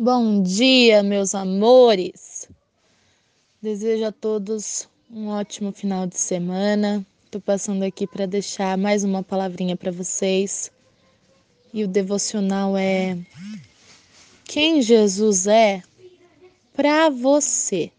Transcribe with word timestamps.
Bom 0.00 0.40
dia, 0.44 1.02
meus 1.02 1.34
amores. 1.34 2.48
Desejo 3.60 4.04
a 4.04 4.12
todos 4.12 4.88
um 5.10 5.26
ótimo 5.26 5.72
final 5.72 6.06
de 6.06 6.16
semana. 6.16 7.04
Tô 7.32 7.40
passando 7.40 7.82
aqui 7.82 8.06
para 8.06 8.24
deixar 8.24 8.78
mais 8.78 9.02
uma 9.02 9.24
palavrinha 9.24 9.74
para 9.74 9.90
vocês. 9.90 10.70
E 11.74 11.82
o 11.82 11.88
devocional 11.88 12.78
é 12.78 13.18
quem 14.44 14.80
Jesus 14.82 15.48
é 15.48 15.82
para 16.76 17.10
você. 17.10 17.90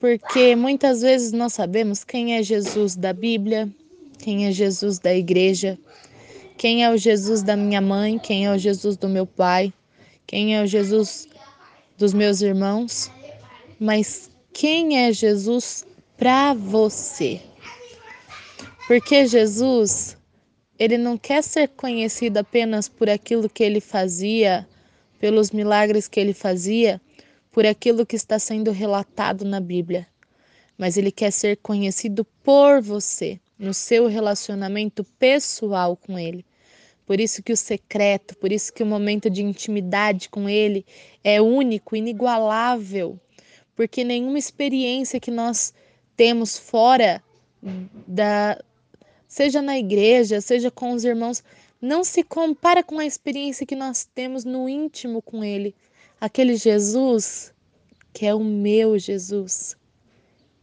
Porque 0.00 0.56
muitas 0.56 1.02
vezes 1.02 1.30
nós 1.30 1.52
sabemos 1.52 2.02
quem 2.02 2.34
é 2.34 2.42
Jesus 2.42 2.96
da 2.96 3.12
Bíblia, 3.12 3.72
quem 4.18 4.48
é 4.48 4.50
Jesus 4.50 4.98
da 4.98 5.14
igreja, 5.14 5.78
quem 6.58 6.82
é 6.82 6.90
o 6.90 6.96
Jesus 6.96 7.44
da 7.44 7.56
minha 7.56 7.80
mãe, 7.80 8.18
quem 8.18 8.46
é 8.46 8.50
o 8.50 8.58
Jesus 8.58 8.96
do 8.96 9.08
meu 9.08 9.24
pai, 9.24 9.72
quem 10.26 10.56
é 10.56 10.62
o 10.62 10.66
Jesus 10.66 11.28
dos 11.96 12.12
meus 12.12 12.40
irmãos, 12.40 13.10
mas 13.78 14.30
quem 14.52 15.04
é 15.04 15.12
Jesus 15.12 15.86
para 16.16 16.52
você? 16.54 17.40
Porque 18.86 19.26
Jesus, 19.26 20.16
ele 20.78 20.98
não 20.98 21.16
quer 21.16 21.42
ser 21.42 21.68
conhecido 21.68 22.38
apenas 22.38 22.88
por 22.88 23.08
aquilo 23.08 23.48
que 23.48 23.62
ele 23.62 23.80
fazia, 23.80 24.66
pelos 25.18 25.50
milagres 25.50 26.08
que 26.08 26.20
ele 26.20 26.32
fazia, 26.32 27.00
por 27.50 27.64
aquilo 27.64 28.04
que 28.04 28.16
está 28.16 28.38
sendo 28.38 28.70
relatado 28.70 29.44
na 29.44 29.60
Bíblia, 29.60 30.06
mas 30.76 30.96
ele 30.96 31.10
quer 31.10 31.30
ser 31.30 31.56
conhecido 31.56 32.24
por 32.44 32.82
você, 32.82 33.40
no 33.58 33.72
seu 33.72 34.06
relacionamento 34.06 35.02
pessoal 35.18 35.96
com 35.96 36.18
ele. 36.18 36.44
Por 37.06 37.20
isso 37.20 37.42
que 37.42 37.52
o 37.52 37.56
secreto, 37.56 38.36
por 38.36 38.50
isso 38.50 38.72
que 38.72 38.82
o 38.82 38.86
momento 38.86 39.30
de 39.30 39.42
intimidade 39.42 40.28
com 40.28 40.48
ele 40.48 40.84
é 41.22 41.40
único, 41.40 41.94
inigualável, 41.94 43.18
porque 43.76 44.02
nenhuma 44.02 44.38
experiência 44.38 45.20
que 45.20 45.30
nós 45.30 45.72
temos 46.16 46.58
fora 46.58 47.22
da 48.06 48.58
seja 49.28 49.62
na 49.62 49.78
igreja, 49.78 50.40
seja 50.40 50.70
com 50.70 50.92
os 50.92 51.04
irmãos, 51.04 51.44
não 51.80 52.02
se 52.02 52.22
compara 52.22 52.82
com 52.82 52.98
a 52.98 53.06
experiência 53.06 53.66
que 53.66 53.76
nós 53.76 54.04
temos 54.04 54.44
no 54.44 54.68
íntimo 54.68 55.22
com 55.22 55.44
ele 55.44 55.74
aquele 56.20 56.56
Jesus 56.56 57.52
que 58.12 58.24
é 58.24 58.34
o 58.34 58.42
meu 58.42 58.98
Jesus. 58.98 59.76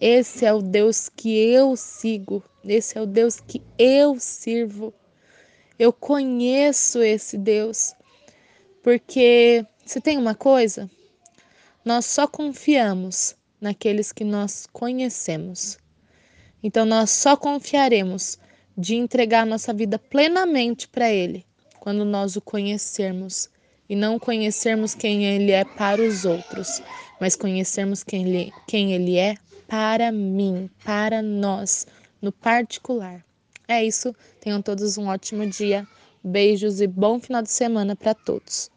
Esse 0.00 0.46
é 0.46 0.52
o 0.52 0.62
Deus 0.62 1.10
que 1.10 1.36
eu 1.36 1.76
sigo, 1.76 2.42
esse 2.64 2.96
é 2.96 3.02
o 3.02 3.06
Deus 3.06 3.38
que 3.38 3.60
eu 3.78 4.18
sirvo. 4.18 4.94
Eu 5.78 5.92
conheço 5.92 7.02
esse 7.02 7.36
Deus, 7.36 7.94
porque 8.82 9.66
se 9.84 10.00
tem 10.00 10.16
uma 10.16 10.34
coisa, 10.34 10.88
nós 11.84 12.06
só 12.06 12.26
confiamos 12.26 13.34
naqueles 13.60 14.12
que 14.12 14.24
nós 14.24 14.66
conhecemos. 14.72 15.78
Então 16.62 16.84
nós 16.84 17.10
só 17.10 17.36
confiaremos 17.36 18.38
de 18.76 18.94
entregar 18.94 19.44
nossa 19.44 19.72
vida 19.72 19.98
plenamente 19.98 20.88
para 20.88 21.10
Ele 21.10 21.44
quando 21.80 22.04
nós 22.04 22.36
o 22.36 22.40
conhecermos 22.40 23.50
e 23.88 23.94
não 23.94 24.18
conhecermos 24.18 24.94
quem 24.94 25.26
Ele 25.26 25.52
é 25.52 25.64
para 25.64 26.00
os 26.00 26.24
outros, 26.24 26.82
mas 27.20 27.36
conhecermos 27.36 28.02
quem 28.02 28.26
Ele, 28.26 28.52
quem 28.66 28.94
ele 28.94 29.18
é 29.18 29.34
para 29.66 30.12
mim, 30.12 30.70
para 30.84 31.20
nós, 31.20 31.86
no 32.22 32.32
particular. 32.32 33.24
É 33.68 33.84
isso. 33.84 34.14
Tenham 34.40 34.62
todos 34.62 34.96
um 34.96 35.06
ótimo 35.08 35.46
dia. 35.46 35.86
Beijos 36.22 36.80
e 36.80 36.86
bom 36.86 37.20
final 37.20 37.42
de 37.42 37.50
semana 37.50 37.94
para 37.94 38.14
todos. 38.14 38.70